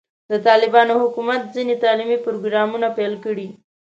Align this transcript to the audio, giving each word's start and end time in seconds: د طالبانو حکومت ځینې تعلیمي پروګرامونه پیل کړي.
د 0.31 0.33
طالبانو 0.47 0.93
حکومت 1.03 1.41
ځینې 1.55 1.75
تعلیمي 1.83 2.17
پروګرامونه 2.25 2.87
پیل 2.97 3.13
کړي. 3.25 3.47